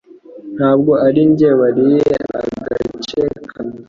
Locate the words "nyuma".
3.65-3.79